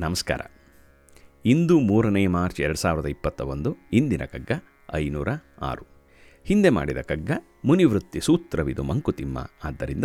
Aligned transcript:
ನಮಸ್ಕಾರ. 0.00 0.40
ಇಂದು 1.44 1.80
ಮೂರನೇ 1.80 2.26
ಮಾರ್ಚ್ 2.26 2.60
ಎರಡು 2.60 2.78
ಸಾವಿರದ 2.78 3.06
ಇಪ್ಪತ್ತ 3.06 3.40
ಒಂದು 3.40 3.76
ಇಂದಿನ 3.92 4.24
ಕಗ್ಗ 4.24 4.50
ಐನೂರ 4.94 5.28
ಆರು. 5.60 5.86
ಹಿಂದೆ 6.44 6.68
ಮಾಡಿದ 6.68 6.98
ಕಗ್ಗ 6.98 7.30
ಮುನಿವೃತ್ತಿ 7.64 8.20
ಸೂತ್ರವಿದು 8.20 8.82
ಮಂಕುತಿಮ್ಮ. 8.82 9.50
ಆದ್ದರಿಂದ 9.64 10.04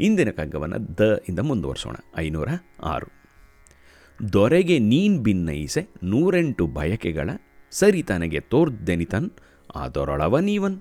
ಇಂದಿನ 0.00 0.30
ಕಗ್ಗವನ್ನು 0.30 0.98
ದ 0.98 1.22
ಇಂದ 1.28 1.38
ಮುಂದುವರಿಸೋಣ. 1.38 1.94
ಐನೂರ 2.16 2.48
ಆರು. 2.82 3.06
ದೊರೆಗೆ 4.32 4.78
ನೀನ್ 4.78 5.22
ಭಿನ್ನಯಿಸೆ 5.22 5.88
ನೂರೆಂಟು 6.02 6.66
ಬಯಕೆಗಳ 6.66 7.30
ಸರಿ 7.70 8.02
ತನಗೆ 8.02 8.40
ತೋರ್ದೆನಿತನ್ 8.40 9.30
ಅದರೊಳವ 9.74 10.38
ನೀವನ್. 10.38 10.80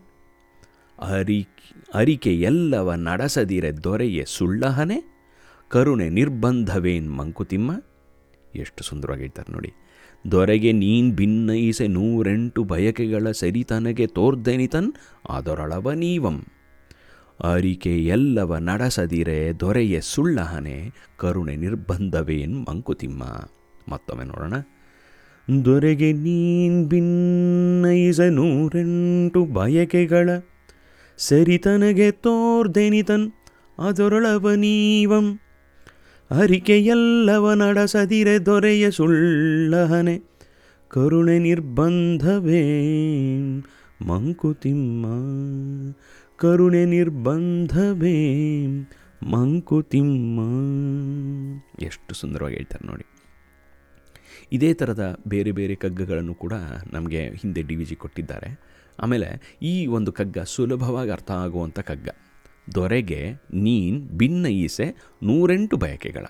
ಅರಿ 1.00 1.47
ಅರಿಕೆ 1.93 2.36
ಎಲ್ಲವ 2.36 2.93
ನಡೆಸದಿರೆ 2.93 3.84
ದೊರೆಯೇ 3.84 4.23
ಸುಳ್ಳಹನೆ 4.27 5.20
ಕರುಣೆ 5.70 6.09
ನಿರ್ಬಂಧವೇನ್ 6.09 7.18
ಮಂಕುತಿಮ್ಮ? 7.18 7.71
ಎಷ್ಟು 8.55 8.84
ಸುಂದರವಾಗಿ 8.84 9.21
ಹೇಳ್ತಾರೆ 9.21 9.54
ನೋಡಿ. 9.54 9.71
ದೊರೆಗೆ 10.31 10.71
ನೀನ್ 10.71 11.16
ಭಿನ್ನಯಿಸೆ 11.16 11.88
ನೂರೆಂಟು 11.88 12.63
ಬಯಕೆಗಳ 12.63 13.31
ಸರಿ 13.31 13.63
ತನಗೆ 13.63 14.08
ತೋರ್ದೆನಿತನ್ 14.08 14.94
ಅದರೊಳವ 15.30 15.91
ನೀವಂ. 15.91 16.45
ಅರಿಕೆ 17.44 18.05
ಎಲ್ಲವ 18.05 18.58
ನಡೆಸದಿರೆ 18.58 19.59
ದೊರೆಯ 19.59 20.02
ಸುಳ್ಳಹನೆ 20.02 20.91
ಕರುಣೆ 21.17 21.55
ನಿರ್ಬಂಧವೇನ್ 21.55 22.66
ಮಂಕುತಿಮ್ಮ. 22.70 23.23
ಮತ್ತೊಮ್ಮೆ 23.91 24.25
ನೋಡೋಣ. 24.25 24.53
ದೊರೆಗೆ 25.66 26.13
ನೀನ್ 26.13 26.88
ಭಿನ್ನಯಿಸ 26.88 28.20
ನೂರೆಂಟು 28.20 29.45
ಬಯಕೆಗಳ 29.45 30.30
ಸರಿತನಗೆ 31.17 32.11
ತೋರ್ದೆನಿತನ್ 32.11 33.31
ಅದರೊಳವ 33.80 34.53
ನೀವಂ. 34.53 35.39
ಅರಿಕೆಯಲ್ಲವ 36.31 37.53
ನಡೆಸದಿರೆ 37.53 38.45
ದೊರೆಯ 38.45 38.91
ಸುಳ್ಳಹನೆ. 38.91 40.21
ಕರುಣೆ 40.88 41.39
ನಿರ್ಬಂಧವೇ 41.39 42.61
ಮಂಕುತಿಮ್ಮ. 44.02 45.05
ಕರುಣೆ 46.38 46.86
ನಿರ್ಬಂಧವೇ 46.86 48.39
ಮಂಕುತಿಮ್ಮ. 49.23 50.39
ಎಷ್ಟು 51.81 52.16
ಸುಂದರವಾಗಿ 52.16 52.55
ಹೇಳ್ತಾರೆ 52.55 52.88
ನೋಡಿ. 52.88 53.03
ಇದೇ 54.52 54.73
ಥರದ 54.73 55.19
ಬೇರೆ 55.27 55.52
ಬೇರೆ 55.52 55.75
ಕಗ್ಗಗಳನ್ನು 55.75 56.36
ಕೂಡ 56.36 56.53
ನಮಗೆ 56.93 57.30
ಹಿಂದೆ 57.30 57.61
ಡಿ 57.61 57.95
ಕೊಟ್ಟಿದ್ದಾರೆ. 57.95 58.59
ಆಮೇಲೆ 58.99 59.58
ಈ 59.61 59.86
ಒಂದು 59.86 60.11
ಕಗ್ಗ 60.11 60.38
ಸುಲಭವಾಗಿ 60.39 61.11
ಅರ್ಥ 61.11 61.31
ಆಗುವಂಥ 61.31 61.80
ಕಗ್ಗ. 61.80 62.09
ದೊರೆಗೆ 62.75 63.31
ನೀನ್ 63.53 64.45
ಈಸೆ 64.45 64.95
ನೂರೆಂಟು 65.23 65.78
ಬಯಕೆಗಳ. 65.78 66.25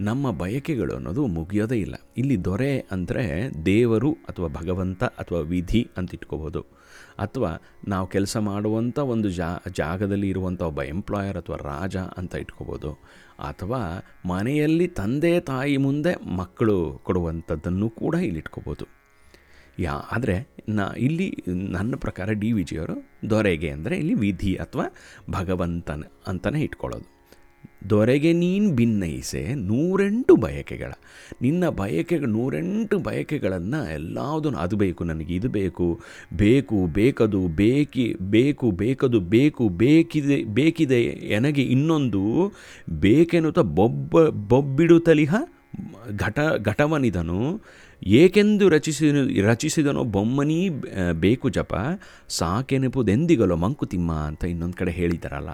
ನಮ್ಮ 0.00 0.30
ಬಯಕೆಗಳು 0.30 0.94
ಅನ್ನೋದು 0.94 1.26
ಮುಗಿಯೋದೇ 1.26 1.78
ಇಲ್ಲ. 1.78 1.94
ಇಲ್ಲಿ 2.16 2.44
ದೊರೆ 2.44 2.78
ಅಂದರೆ 2.78 3.50
ದೇವರು 3.66 4.12
ಅಥವಾ 4.12 4.48
ಭಗವಂತ 4.48 5.04
ಅಥವಾ 5.04 5.38
ವಿಧಿ 5.38 5.90
ಅಂತ 5.96 6.14
ಇಟ್ಕೋಬೋದು. 6.14 6.60
ಅಥವಾ 7.18 7.62
ನಾವು 7.88 8.06
ಕೆಲಸ 8.06 8.36
ಮಾಡುವಂಥ 8.36 8.98
ಒಂದು 8.98 9.30
ಜಾ, 9.30 9.62
ಜಾಗದಲ್ಲಿ 9.76 10.28
ಇರುವಂಥ 10.28 10.62
ಒಬ್ಬ 10.62 10.82
ಎಂಪ್ಲಾಯರ್ 10.82 11.36
ಅಥವಾ 11.36 11.56
ರಾಜ 11.56 11.96
ಅಂತ 11.96 12.34
ಇಟ್ಕೋಬೋದು. 12.34 12.92
ಅಥವಾ 13.38 14.04
ಮನೆಯಲ್ಲಿ 14.26 14.88
ತಂದೆ 14.88 15.40
ತಾಯಿ 15.40 15.76
ಮುಂದೆ 15.76 16.14
ಮಕ್ಕಳು 16.36 17.00
ಕೊಡುವಂಥದ್ದನ್ನು 17.04 17.90
ಕೂಡ 17.90 18.14
ಇಲ್ಲಿ 18.14 18.38
ಇಟ್ಕೋಬೋದು. 18.38 19.03
ಯಾ, 19.80 19.92
ಆದರೆ 20.12 20.54
ನಾ, 20.68 20.84
ಇಲ್ಲಿ 20.98 21.36
ನನ್ನ 21.48 21.94
ಪ್ರಕಾರ 21.96 22.32
ಡಿ 22.32 22.52
ವಿ 22.52 22.62
ಜಿಯವರು 22.62 23.10
ದೊರೆಗೆ 23.30 23.70
ಅಂದರೆ 23.70 23.98
ಇಲ್ಲಿ 23.98 24.14
ವಿಧಿ 24.14 24.54
ಅಥವಾ 24.54 24.84
ಭಗವಂತನ 25.30 26.02
ಅಂತಲೇ 26.26 26.60
ಇಟ್ಕೊಳ್ಳೋದು. 26.60 27.06
ದೊರೆಗೆ 27.90 28.32
ನೀನು 28.32 28.74
ಭಿನ್ನಯಿಸೆ 28.74 29.54
ನೂರೆಂಟು 29.54 30.36
ಬಯಕೆಗಳ. 30.36 30.92
ನಿನ್ನ 31.42 31.68
ಬಯಕೆಗಳು 31.68 32.30
ನೂರೆಂಟು 32.30 32.98
ಬಯಕೆಗಳನ್ನು 32.98 33.92
ಎಲ್ಲದನ್ನು 33.92 34.58
ಅದು 34.58 34.76
ಬೇಕು, 34.76 35.04
ನನಗೆ 35.04 35.34
ಇದು 35.34 35.48
ಬೇಕು 35.48 36.00
ಬೇಕು, 36.34 36.86
ಬೇಕದು, 36.86 37.48
ಬೇಕಿ, 37.48 38.16
ಬೇಕು, 38.20 38.70
ಬೇಕದು, 38.70 39.20
ಬೇಕು, 39.20 39.68
ಬೇಕಿದೆ 39.68 40.44
ಬೇಕಿದೆ 40.44 41.14
ನನಗೆ 41.14 41.62
ಇನ್ನೊಂದು, 41.62 42.52
ಬೇಕೆನ್ನುತ್ತ 42.90 43.58
ಬೊಬ್ಬ 43.58 44.28
ಬೊಬ್ಬಿಡುತ್ತಲಿಹ 44.28 45.34
ಘಟ 46.16 46.38
ಘಟವನಿದನು 46.62 47.60
ಏಕೆಂದು 48.02 48.68
ರಚಿಸಿ 48.68 49.06
ರಚಿಸಿದನೋ 49.40 50.04
ಬೊಮ್ಮನಿ 50.04 50.68
ಬೇಕು 51.12 51.48
ಜಪ, 51.48 51.74
ಸಾಕೆನೆಪುದೆಂದಿಗಲೋ 52.28 53.56
ಮಂಕುತಿಮ್ಮ 53.56 54.12
ಅಂತ 54.12 54.44
ಇನ್ನೊಂದು 54.44 54.76
ಕಡೆ 54.76 54.90
ಹೇಳಿದ್ದಾರಲ್ಲ 54.90 55.50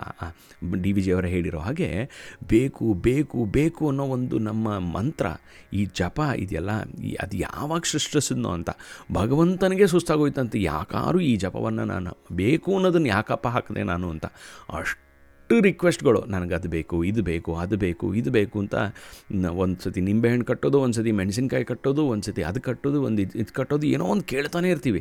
ಡಿ 0.82 0.92
ವಿ 0.92 1.02
ಜಿಯವರು 1.02 1.26
ಹೇಳಿರೋ 1.26 1.58
ಹಾಗೆ, 1.58 2.10
ಬೇಕು 2.44 2.94
ಬೇಕು 2.94 3.44
ಬೇಕು 3.44 3.88
ಅನ್ನೋ 3.88 4.04
ಒಂದು 4.06 4.38
ನಮ್ಮ 4.38 4.78
ಮಂತ್ರ, 4.78 5.26
ಈ 5.72 5.84
ಜಪ 5.84 6.20
ಇದೆಯಲ್ಲ, 6.36 6.70
ಈ 7.02 7.12
ಅದು 7.14 7.36
ಯಾವಾಗ 7.36 7.82
ಸೃಷ್ಟಿಸಿದ್ನೋ 7.84 8.48
ಅಂತ. 8.48 8.70
ಭಗವಂತನಿಗೆ 9.12 9.86
ಸುಸ್ತಾಗೋಯ್ತಂತ, 9.86 10.56
ಯಾಕಾರು 10.56 11.20
ಈ 11.20 11.36
ಜಪವನ್ನು 11.36 11.84
ನಾನು, 11.84 12.16
ಬೇಕು 12.32 12.74
ಅನ್ನೋದನ್ನು 12.74 13.08
ಯಾಕಪ್ಪ 13.08 13.48
ಹಾಕಿದೆ 13.48 13.82
ನಾನು 13.82 14.10
ಅಂತ. 14.10 14.26
ಅಷ್ಟು 14.78 15.09
ಎಷ್ಟು 15.50 15.62
ರಿಕ್ವೆಸ್ಟ್ಗಳು 15.66 16.18
ನನಗೆ 16.32 16.54
ಅದು 16.56 16.68
ಬೇಕು, 16.74 16.96
ಇದು 17.10 17.20
ಬೇಕು, 17.28 17.50
ಅದು 17.62 17.76
ಬೇಕು, 17.84 18.06
ಇದು 18.18 18.30
ಬೇಕು 18.36 18.56
ಅಂತ 18.62 18.74
ಒಂದು 19.62 19.76
ಸತಿ 19.84 20.00
ನಿಂಬೆಹಣ್ಣು 20.08 20.44
ಕಟ್ಟೋದು 20.50 20.78
ಒಂದು 20.84 20.96
ಸತಿ 20.98 21.12
ಮೆಣಸಿನ್ಕಾಯಿ 21.20 21.64
ಕಟ್ಟೋದು 21.70 22.02
ಒಂದು 22.12 22.24
ಸತಿ 22.26 22.42
ಅದು 22.50 22.60
ಕಟ್ಟೋದು, 22.66 22.98
ಒಂದು 23.06 23.20
ಇದು 23.24 23.34
ಇದು 23.42 23.52
ಕಟ್ಟೋದು, 23.56 23.86
ಏನೋ 23.94 24.04
ಒಂದು 24.14 24.24
ಕೇಳ್ತಾನೆ 24.32 24.68
ಇರ್ತೀವಿ. 24.74 25.00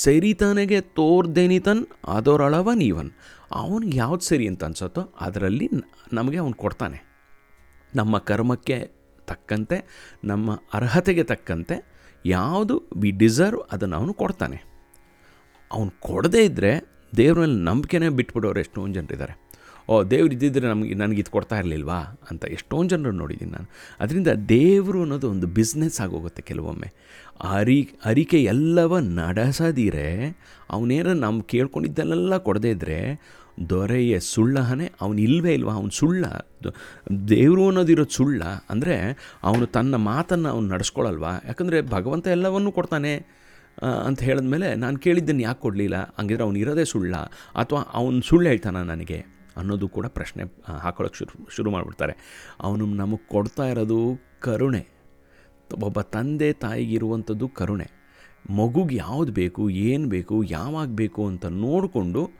ಸರಿತಾನೆಗೆ 0.00 0.78
ತೋರ್ದೇನಿತನ್ 0.98 1.82
ಅದರೊಳವ 2.16 2.74
ನೀವನ್. 2.82 3.10
ಅವನಿಗೆ 3.60 3.96
ಯಾವ್ದು 4.02 4.26
ಸರಿ 4.30 4.48
ಅಂತ 4.52 4.66
ಅನ್ಸತ್ತೋ 4.70 5.04
ಅದರಲ್ಲಿ 5.26 5.68
ನಮಗೆ 6.18 6.40
ಅವನು 6.44 6.58
ಕೊಡ್ತಾನೆ. 6.64 6.98
ನಮ್ಮ 8.00 8.18
ಕರ್ಮಕ್ಕೆ 8.32 8.78
ತಕ್ಕಂತೆ, 9.30 9.78
ನಮ್ಮ 10.32 10.58
ಅರ್ಹತೆಗೆ 10.80 11.26
ತಕ್ಕಂತೆ 11.32 11.78
ಯಾವುದು 12.24 12.76
ವಿ 13.04 13.12
ಡಿಸರ್ವ್ 13.22 13.62
ಅದನ್ನು 13.72 13.98
ಅವನು 14.02 14.16
ಕೊಡ್ತಾನೆ. 14.24 14.60
ಅವನು 15.70 15.92
ಕೊಡದೇ 16.10 16.44
ಇದ್ದರೆ 16.50 16.74
ದೇವರಲ್ಲಿ 17.16 17.60
ನಂಬಿಕೆನೇ 17.70 18.10
ಬಿಟ್ಬಿಡೋರು 18.18 18.60
ಎಷ್ಟೊಂದು 18.66 18.94
ಜನರಿದ್ದಾರೆ 19.00 19.34
ಓ, 19.88 19.94
ದೇವ್ರು 20.02 20.32
ಇದ್ದಿದ್ದರೆ 20.32 20.66
ನಮಗೆ, 20.68 20.94
ನನಗೆ 20.94 21.20
ಇದು 21.20 21.30
ಕೊಡ್ತಾ 21.30 21.56
ಇರಲಿಲ್ವಾ 21.58 21.98
ಅಂತ 22.30 22.44
ಎಷ್ಟೊಂದು 22.44 22.90
ಜನರು 22.90 23.12
ನೋಡಿದ್ದೀನಿ 23.12 23.52
ನಾನು. 23.52 23.68
ಅದರಿಂದ 24.00 24.30
ದೇವರು 24.48 25.00
ಅನ್ನೋದು 25.02 25.28
ಒಂದು 25.30 25.46
ಬಿಸ್ನೆಸ್ 25.46 25.98
ಆಗೋಗುತ್ತೆ 26.00 26.42
ಕೆಲವೊಮ್ಮೆ. 26.42 26.88
ಅರಿ, 27.52 27.78
ಅರಿಕೆ 28.04 28.42
ಎಲ್ಲವ 28.42 28.98
ನಡೆಸದಿರೆ 29.00 30.08
ಅವನೇನ 30.70 31.12
ನಮ್ಮ 31.12 31.42
ಕೇಳ್ಕೊಂಡಿದ್ದಲ್ಲೆಲ್ಲ 31.42 32.36
ಕೊಡದೇ 32.38 32.70
ಇದ್ದರೆ 32.70 32.98
ದೊರೆಯ 33.70 34.14
ಸುಳ್ಳಹನೇ 34.20 34.86
ಅವನು 35.00 35.18
ಇಲ್ವೇ 35.18 35.52
ಇಲ್ವಾ? 35.54 35.74
ಅವನು 35.74 35.90
ಸುಳ್ಳ 35.90 36.24
ದೇವರು 37.28 37.64
ಅನ್ನೋದಿರೋದು 37.68 38.10
ಸುಳ್ಳ 38.10 38.42
ಅಂದರೆ 38.70 38.96
ಅವನು 39.42 39.66
ತನ್ನ 39.66 39.94
ಮಾತನ್ನು 39.94 40.48
ಅವನು 40.48 40.66
ನಡೆಸ್ಕೊಳಲ್ವಾ? 40.66 41.32
ಯಾಕಂದರೆ 41.46 41.80
ಭಗವಂತ 41.82 42.26
ಎಲ್ಲವನ್ನೂ 42.26 42.72
ಕೊಡ್ತಾನೆ 42.72 43.12
ಅಂತ 44.08 44.20
ಹೇಳಿದ್ಮೇಲೆ 44.22 44.68
ನಾನು 44.74 44.96
ಕೇಳಿದ್ದನ್ನು 44.96 45.42
ಯಾಕೆ 45.42 45.60
ಕೊಡಲಿಲ್ಲ? 45.60 45.96
ಹಂಗಿದ್ರೆ 46.18 46.44
ಅವನು 46.44 46.58
ಇರೋದೇ 46.58 46.84
ಸುಳ್ಳ, 46.84 47.14
ಅಥವಾ 47.56 47.80
ಅವನು 48.00 48.20
ಸುಳ್ಳು 48.22 48.46
ಹೇಳ್ತಾನ 48.48 48.82
ನನಗೆ. 48.82 49.20
ಅನ್ನೋದು 49.56 49.88
ಕೂಡ 49.88 50.06
ಪ್ರಶ್ನೆ 50.06 50.44
ಹಾಕೊಳ್ಳೋಕೆ 50.80 51.18
ಶುರು 51.18 51.48
ಶುರು 51.50 51.70
ಮಾಡಿಬಿಡ್ತಾರೆ. 51.70 52.14
ಅವನು 52.60 52.86
ನಮಗೆ 52.86 53.26
ಕೊಡ್ತಾ 53.28 53.66
ಇರೋದು 53.68 54.20
ಕರುಣೆ. 54.40 54.86
ಒಬ್ಬ 55.82 56.00
ತಂದೆ 56.00 56.52
ತಾಯಿಗಿರುವಂಥದ್ದು 56.52 57.48
ಕರುಣೆ. 57.48 57.90
ಮಗುಗೆ 58.50 58.96
ಯಾವುದು 58.96 59.32
ಬೇಕು, 59.32 59.70
ಏನು 59.70 60.08
ಬೇಕು, 60.08 60.42
ಯಾವಾಗ 60.42 60.88
ಬೇಕು 60.88 61.26
ಅಂತ 61.26 61.46
ನೋಡಿಕೊಂಡು 61.46 62.30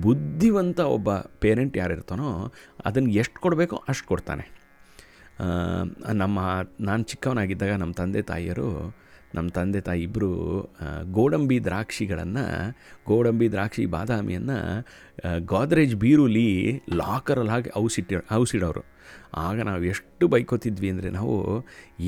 ಬುದ್ಧಿವಂತ 0.00 0.80
ಒಬ್ಬ 0.80 1.14
ಪೇರೆಂಟ್ 1.14 1.76
ಯಾರಿರ್ತಾನೋ 1.76 2.52
ಅದನ್ನು 2.84 3.10
ಎಷ್ಟು 3.10 3.40
ಕೊಡಬೇಕೋ 3.40 3.76
ಅಷ್ಟು 3.88 4.08
ಕೊಡ್ತಾನೆ. 4.08 4.44
ನಮ್ಮ, 6.12 6.38
ನಾನು 6.80 7.02
ಚಿಕ್ಕವನಾಗಿದ್ದಾಗ 7.02 7.72
ನಮ್ಮ 7.72 7.92
ತಂದೆ 7.92 8.22
ತಾಯಿಯರು 8.22 8.96
ನಮ್ಮ 9.34 9.48
ತಂದೆ 9.48 9.80
ತಾಯಿ 9.80 10.02
ಇಬ್ಬರು 10.02 10.30
ಗೋಡಂಬಿ 11.18 11.58
ದ್ರಾಕ್ಷಿಗಳನ್ನು, 11.64 12.46
ಗೋಡಂಬಿ 13.10 13.46
ದ್ರಾಕ್ಷಿ 13.54 13.84
ಬಾದಾಮಿಯನ್ನು 13.86 14.58
ಗೋದ್ರೇಜ್ 15.52 15.94
ಬೀರುಲಿ 15.94 16.48
ಲಾಕರಲ್ಲಿ 17.02 17.52
ಹಾಕಿ 17.54 17.70
ಔಸಿಟ್ಟಿ, 17.76 18.16
ಔಸಿಡೋರು. 18.40 18.82
ಆಗ 19.46 19.56
ನಾವು 19.68 19.82
ಎಷ್ಟು 19.92 20.24
ಬೈಕೋತಿದ್ವಿ 20.28 20.88
ಅಂದರೆ 20.90 21.08
ನಾವು, 21.10 21.34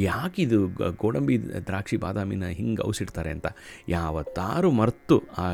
ಯಾಕಿದು 0.09 0.59
ಗೋಡಂಬಿ 1.03 1.37
ದ್ರಾಕ್ಷಿ 1.69 1.97
ಬಾದಾಮಿನ 1.97 2.47
ಹಿಂಗೆ 2.61 2.83
ಔಸಿಡ್ತಾರೆ 2.89 3.31
ಅಂತ? 3.37 3.47
ಯಾವತ್ತಾರು 3.89 4.71
ಮರೆತು 4.81 5.19
ಆ 5.45 5.47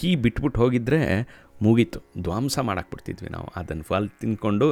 ಕೀ 0.00 0.10
ಬಿಟ್ಬಿಟ್ಟು 0.24 0.60
ಹೋಗಿದ್ದರೆ 0.60 1.00
ಮುಗೀತು. 1.62 1.98
ಧ್ವಂಸ 2.26 2.58
ಮಾಡಾಕ್ಬಿಡ್ತಿದ್ವಿ 2.68 3.28
ನಾವು. 3.28 3.48
ಅದನ್ನು 3.56 3.84
ಫಲ್ 3.88 4.06
ತಿನ್ಕೊಂಡು 4.20 4.66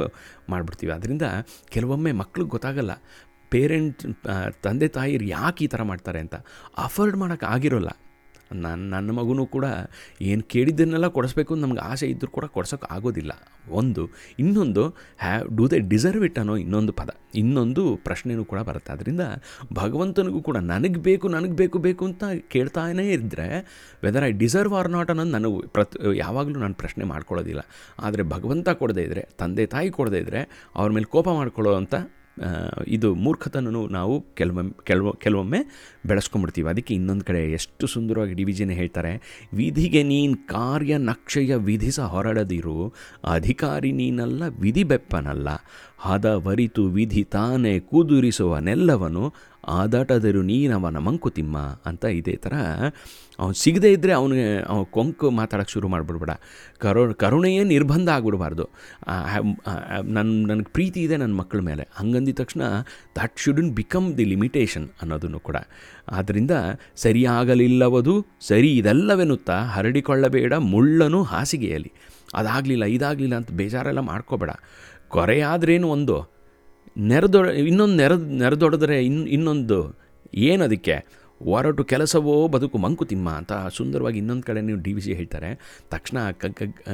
ಮಾಡಿಬಿಡ್ತೀವಿ. 0.49 0.91
ಅದರಿಂದ 0.91 1.25
ಕೆಲವೊಮ್ಮೆ 1.73 2.11
ಮಕ್ಳಿಗೆ 2.21 2.49
ಗೊತ್ತಾಗಲ್ಲ. 2.49 2.93
ಪೇರೆಂಟ್ 3.53 4.03
ತಂದೆ 4.65 4.89
ತಾಯಿರು 4.99 5.27
ಯಾಕೆ 5.37 5.63
ಈ 5.67 5.71
ಥರ 5.75 5.83
ಮಾಡ್ತಾರೆ 5.93 6.21
ಅಂತ 6.25 6.35
ಅಫೋರ್ಡ್ 6.85 7.17
ಮಾಡೋಕ್ಕೆ 7.23 7.49
ಆಗಿರೋಲ್ಲ. 7.55 7.91
ನನ್ನ 8.51 8.67
ನನ್ನ 8.93 9.11
ಮಗುನೂ 9.17 9.43
ಕೂಡ 9.55 9.65
ಏನು 10.29 10.43
ಕೇಳಿದ್ದನ್ನೆಲ್ಲ 10.51 11.07
ಕೊಡಿಸ್ಬೇಕು 11.15 11.51
ಅಂತ 11.55 11.61
ನಮ್ಗೆ 11.65 11.81
ಆಸೆ 11.89 12.05
ಇದ್ದರೂ 12.13 12.29
ಕೂಡ 12.37 12.45
ಕೊಡ್ಸೋಕೆ 12.55 12.87
ಆಗೋದಿಲ್ಲ. 12.95 13.33
ಒಂದು, 13.79 14.03
ಇನ್ನೊಂದು 14.43 14.83
have 15.23 15.43
do 15.57 15.65
they 15.71 15.79
deserve 15.91 16.23
it 16.27 16.37
ಅನ್ನೋ 16.41 16.55
ಇನ್ನೊಂದು 16.63 16.93
ಪದ, 16.99 17.09
ಇನ್ನೊಂದು 17.41 17.83
ಪ್ರಶ್ನೆಯೂ 18.07 18.43
ಕೂಡ 18.51 18.59
ಬರುತ್ತೆ. 18.69 18.91
ಅದರಿಂದ 18.95 19.23
ಭಗವಂತನಿಗೂ 19.81 20.41
ಕೂಡ 20.49 20.57
ನನಗೆ 20.73 21.01
ಬೇಕು 21.09 21.27
ನನಗೆ 21.35 21.55
ಬೇಕು 21.61 21.79
ಬೇಕು 21.87 22.03
ಅಂತ 22.09 22.23
ಕೇಳ್ತಾನೇ 22.55 23.05
ಇದ್ದರೆ 23.17 23.47
whether 24.05 24.25
I 24.29 24.33
deserve 24.43 24.75
or 24.79 24.89
not 24.97 25.11
ಅನ್ನೋದು 25.13 25.33
ನನಗೆ 25.37 25.67
ಪ್ರತ್, 25.75 25.97
ಯಾವಾಗಲೂ 26.23 26.59
ನಾನು 26.65 26.77
ಪ್ರಶ್ನೆ 26.83 27.05
ಮಾಡ್ಕೊಳ್ಳೋದಿಲ್ಲ. 27.13 27.63
ಆದರೆ 28.07 28.25
ಭಗವಂತ 28.35 28.69
ಕೊಡದೇ 28.83 29.03
ಇದ್ದರೆ 29.09 29.25
ತಂದೆ 29.43 29.65
ತಾಯಿ 29.75 29.91
ಕೊಡದೇ 29.99 30.21
ಇದ್ದರೆ 30.25 30.41
ಅವ್ರ 30.79 30.89
ಮೇಲೆ 30.97 31.09
ಕೋಪ 31.17 31.27
ಮಾಡ್ಕೊಳ್ಳೋ 31.41 31.73
ಅಂತ 31.81 31.95
ಇದು 32.87 33.15
ಮೂರ್ಖತನೂ 33.15 33.87
ನಾವು 33.87 34.21
ಕೆಲವೊಮ್ಮೆ, 34.21 34.83
ಕೆಲವು, 34.83 35.13
ಕೆಲವೊಮ್ಮೆ 35.13 35.59
ಬೆಳೆಸ್ಕೊಂಡ್ಬಿಡ್ತೀವಿ. 36.07 36.69
ಅದಕ್ಕೆ 36.69 36.93
ಇನ್ನೊಂದು 36.93 37.25
ಕಡೆ 37.25 37.51
ಎಷ್ಟು 37.51 37.87
ಸುಂದರವಾಗಿ 37.87 38.33
ಡಿ 38.33 38.43
ವಿಜಿನೇ 38.43 38.73
ಹೇಳ್ತಾರೆ, 38.73 39.11
ವಿಧಿಗೆ 39.53 40.03
ನೀನು 40.03 40.47
ಕಾರ್ಯ 40.47 40.97
ನಕ್ಷೆಯ 40.97 41.55
ವಿಧಿಸ 41.55 41.99
ಹೊರಡದಿರು, 41.99 42.93
ಅಧಿಕಾರಿ 43.33 43.91
ನೀನಲ್ಲ 43.91 44.43
ವಿಧಿ 44.47 44.83
ಬೆಪ್ಪನಲ್ಲ 44.83 45.49
ಹದವರಿತು 46.05 46.83
ವಿಧಿ 46.97 47.23
ತಾನೇ 47.35 47.73
ಕುದುರಿಸುವನೆಲ್ಲವನು, 47.91 49.23
ಆದಾಟದರು 49.77 50.41
ನೀನವನ 50.49 50.97
ಮಂಕುತಿಮ್ಮ 51.07 51.57
ಅಂತ 51.89 52.05
ಇದೇ 52.19 52.35
ಥರ. 52.43 52.53
ಅವ್ನು 53.39 53.55
ಸಿಗದೇ 53.61 53.89
ಇದ್ದರೆ 53.91 54.13
ಅವನಿಗೆ 54.19 54.45
ಅವ 54.71 54.79
ಕೊಂಕು 54.95 55.27
ಮಾತಾಡೋಕ್ಕೆ 55.39 55.73
ಶುರು 55.73 55.87
ಮಾಡಿಬಿಡ್ಬೇಡ. 55.87 56.33
ಕರು, 56.83 57.01
ಕರುಣೆಯೇ 57.13 57.61
ನಿರ್ಬಂಧ 57.63 58.09
ಆಗ್ಬಿಡಬಾರ್ದು. 58.09 58.65
ನನ್ನ 60.17 60.31
ನನಗೆ 60.51 60.69
ಪ್ರೀತಿ 60.77 60.99
ಇದೆ 61.07 61.17
ನನ್ನ 61.23 61.35
ಮಕ್ಕಳ 61.41 61.61
ಮೇಲೆ. 61.69 61.85
ಹಂಗಂದಿದ 61.99 62.37
ತಕ್ಷಣ 62.41 62.61
that 63.19 63.37
shouldn't 63.43 63.71
become 63.79 64.07
the 64.17 64.25
limitation 64.33 64.87
ಅನ್ನೋದನ್ನು 65.01 65.39
ಕೂಡ. 65.39 65.57
ಆದ್ದರಿಂದ 66.11 66.53
ಸರಿಯಾಗಲಿಲ್ಲವದು, 67.05 68.15
ಸರಿ 68.47 68.71
ಇದೆಲ್ಲವೆನ್ನುತ್ತಾ 68.77 69.57
ಹರಡಿಕೊಳ್ಳಬೇಡ 69.75 70.53
ಮುಳ್ಳನು 70.73 71.21
ಹಾಸಿಗೆಯಲ್ಲಿ. 71.33 71.93
ಅದಾಗಲಿಲ್ಲ, 72.39 72.85
ಇದಾಗಲಿಲ್ಲ 72.97 73.35
ಅಂತ 73.41 73.51
ಬೇಜಾರೆಲ್ಲ 73.61 74.01
ಮಾಡ್ಕೋಬೇಡ. 74.11 74.51
ಕೊರೆಯಾದ್ರೇನು 75.15 75.87
ಒಂದು? 75.95 76.17
ನೆರೆದೊ, 77.11 77.39
ಇನ್ನೊಂದು 77.71 77.95
ನೆರೆದು 78.01 78.27
ನೆರೆದೊಡೆದ್ರೆ 78.41 78.97
ಇನ್, 79.07 79.19
ಇನ್ನೊಂದು 79.37 79.79
ಏನದಕ್ಕೆ 80.47 80.95
ಹೊರಟು 81.41 81.83
ಕೆಲಸವೋ 81.91 82.35
ಬದುಕು 82.53 82.77
ಮಂಕುತಿಮ್ಮ 82.85 83.27
ಅಂತ 83.39 83.53
ಸುಂದರವಾಗಿ 83.77 84.17
ಇನ್ನೊಂದು 84.21 84.45
ಕಡೆ 84.47 84.61
ನೀವು 84.67 84.79
ಡಿ 84.85 84.91
ವಿ 84.95 85.01
ಸಿ 85.05 85.11
ಹೇಳ್ತಾರೆ. 85.19 85.49
ತಕ್ಷಣ 85.93 86.17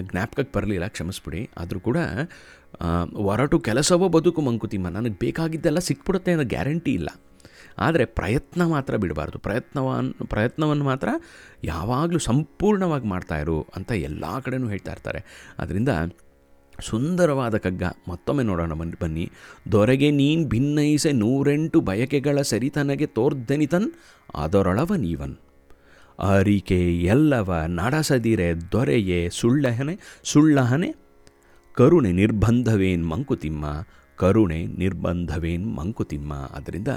ಜ್ಞಾಪಕಕ್ಕೆ 0.09 0.51
ಬರಲಿಲ್ಲ, 0.57 0.87
ಕ್ಷಮಿಸ್ಬಿಡಿ. 0.95 1.41
ಆದರೂ 1.61 1.79
ಕೂಡ 1.87 1.97
ಹೊರಟು 3.27 3.57
ಕೆಲಸವೋ 3.67 4.07
ಬದುಕು 4.15 4.41
ಮಂಕುತಿಮ್ಮ 4.47 4.87
ನನಗೆ 4.97 5.17
ಬೇಕಾಗಿದ್ದೆಲ್ಲ 5.23 5.81
ಸಿಕ್ಬಿಡುತ್ತೆ 5.89 6.33
ಅನ್ನೋ 6.35 6.45
ಗ್ಯಾರಂಟಿ 6.53 6.91
ಇಲ್ಲ. 6.99 7.09
ಆದರೆ 7.85 8.03
ಪ್ರಯತ್ನ 8.19 8.61
ಮಾತ್ರ 8.73 8.93
ಬಿಡಬಾರ್ದು. 9.03 9.37
ಪ್ರಯತ್ನವನ್ನು 9.47 10.25
ಪ್ರಯತ್ನವನ್ನು 10.33 10.85
ಮಾತ್ರ 10.91 11.09
ಯಾವಾಗಲೂ 11.71 12.19
ಸಂಪೂರ್ಣವಾಗಿ 12.29 13.07
ಮಾಡ್ತಾಯಿರು 13.13 13.57
ಅಂತ 13.77 13.91
ಎಲ್ಲ 14.09 14.25
ಕಡೆನೂ 14.45 14.69
ಹೇಳ್ತಾ 14.73 14.93
ಇರ್ತಾರೆ. 14.95 15.21
ಅದರಿಂದ 15.63 15.89
ಸುಂದರವಾದ 16.81 17.57
ಕಗ್ಗ 17.57 17.83
ಮತ್ತೊಮ್ಮೆ 18.07 18.43
ನೋಡೋಣ 18.43 18.73
ಬನ್ನಿ 18.73 18.95
ಬನ್ನಿ. 19.01 19.31
ದೊರೆಗೆ 19.71 20.11
ನೀನ್ 20.11 20.49
ಭಿನ್ನೈಸೆ 20.49 21.11
ನೂರೆಂಟು 21.11 21.81
ಬಯಕೆಗಳ 21.81 22.41
ಸರಿತನಗೆ 22.41 23.05
ತೋರ್ದೆನಿತನ್ 23.05 23.91
ಅದರೊಳವ 24.35 24.95
ನೀವನ್. 24.95 25.35
ಅರಿಕೆ 26.19 26.97
ಎಲ್ಲವ 26.97 27.63
ನಡಸದಿರೆ 27.67 28.61
ದೊರೆಯೇ 28.71 29.29
ಸುಳ್ಳಹನೆ 29.29 29.99
ಸುಳ್ಳಹನೆ. 30.23 30.95
ಕರುಣೆ 31.73 32.11
ನಿರ್ಬಂಧವೇನ್ 32.11 33.09
ಮಂಕುತಿಮ್ಮ 33.09 33.65
ಕರುಣೆ, 34.17 34.65
ನಿರ್ಬಂಧವೇನ್ 34.65 35.75
ಮಂಕುತಿಮ್ಮ. 35.75 36.33
ಅದರಿಂದ 36.33 36.87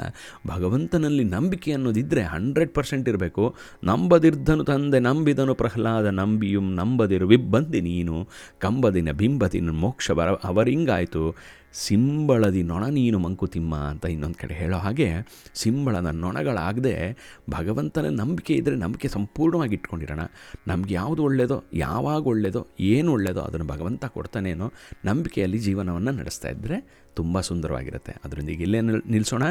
ಭಗವಂತನಲ್ಲಿ 0.46 1.24
ನಂಬಿಕೆ 1.24 1.72
ಅನ್ನೋದಿದ್ದರೆ 1.72 2.22
ಹಂಡ್ರೆಡ್ 2.22 2.74
ಪರ್ಸೆಂಟ್ 2.74 3.08
ಇರಬೇಕು. 3.08 3.54
ನಂಬದಿರ್ಧನು 3.84 4.64
ತಂದೆ 4.64 4.98
ನಂಬಿದನು 4.98 5.54
ಪ್ರಹ್ಲಾದ, 5.54 6.06
ನಂಬಿಯುಂ 6.06 6.74
ನಂಬದಿರು 6.74 7.26
ವಿಬ್ಬಂದಿ 7.26 7.80
ನೀನು. 7.80 8.28
ಕಂಬದಿನ 8.58 9.10
ಬಿಂಬದಿನ 9.10 9.70
ಮೋಕ್ಷ 9.70 10.10
ಬರ 10.10 10.28
ಅವರಿಂಗಾಯಿತು. 10.28 11.36
ಸಿಂಬಳದಿ 11.72 12.62
ನೊಣ 12.62 12.86
ನೀನು 12.86 13.18
ಮಂಕುತಿಮ್ಮ 13.18 13.76
ಅಂತ 13.76 14.04
ಇನ್ನೊಂದು 14.04 14.34
ಕಡೆ 14.34 14.54
ಹೇಳೋ 14.54 14.78
ಹಾಗೆ 14.78 15.12
ಸಿಂಬಳದ 15.54 16.06
ನೊಣಗಳಾಗದೆ 16.06 17.16
ಭಗವಂತನ 17.50 18.06
ನಂಬಿಕೆ 18.08 18.54
ಇದ್ದರೆ 18.54 18.76
ನಂಬಿಕೆ 18.76 19.08
ಸಂಪೂರ್ಣವಾಗಿ 19.08 19.74
ಇಟ್ಕೊಂಡಿರೋಣ. 19.74 20.20
ನಮ್ಗೆ 20.66 20.94
ಯಾವುದು 20.94 21.22
ಒಳ್ಳೆಯದೋ 21.22 21.64
ಯಾವಾಗ 21.72 22.26
ಒಳ್ಳೆಯದೋ 22.26 22.66
ಏನು 22.80 23.12
ಒಳ್ಳೆಯದೋ 23.12 23.40
ಅದನ್ನು 23.40 23.66
ಭಗವಂತ 23.66 24.04
ಕೊಡ್ತಾನೇನೋ 24.04 24.72
ನಂಬಿಕೆಯಲ್ಲಿ 25.04 25.58
ಜೀವನವನ್ನು 25.58 26.10
ನಡೆಸ್ತಾ 26.10 26.48
ಇದ್ದರೆ 26.48 27.04
ತುಂಬ 27.14 27.40
ಸುಂದರವಾಗಿರುತ್ತೆ. 27.40 28.14
ಅದರೊಂದಿಗೆ 28.24 28.62
ಇಲ್ಲೇ 28.62 28.80
ನಿಲ್- 28.80 29.04
ನಿಲ್ಲಿಸೋಣ 29.04 29.42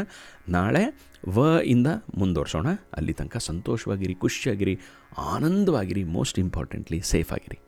ನಾಳೆ 0.49 1.09
ವ 1.27 1.59
ಇಂದ 1.65 1.87
ಮುಂದುವರ್ಸೋಣ. 2.17 2.67
ಅಲ್ಲಿ 2.93 3.13
ತನಕ 3.13 3.37
ಸಂತೋಷವಾಗಿರಿ, 3.37 4.15
ಖುಷಿಯಾಗಿರಿ, 4.15 4.79
ಆನಂದವಾಗಿರಿ 5.17 6.03
ಮೋಸ್ಟ್ 6.03 6.39
ಇಂಪಾರ್ಟೆಂಟ್ಲಿ 6.39 7.01
ಸೇಫ್ 7.01 7.33
ಆಗಿರಿ. 7.33 7.59